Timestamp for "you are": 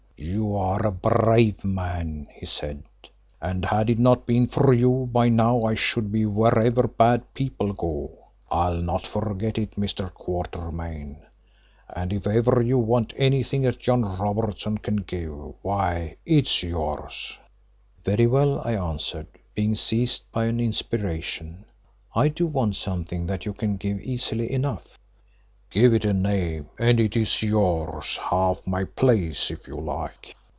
0.23-0.85